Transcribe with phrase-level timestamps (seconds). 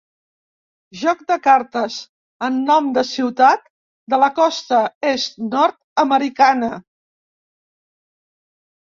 [0.99, 1.97] Joc de cartes
[2.47, 3.67] amb nom de ciutat
[4.15, 4.79] de la costa
[5.11, 6.71] Est nord-americana.